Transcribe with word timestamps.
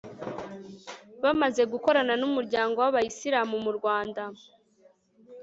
bamaze 1.23 1.61
gukorana 1.71 2.13
n'umuryango 2.21 2.77
w'abayisilamu 2.83 3.55
mu 3.65 3.71
rwanda 3.77 4.23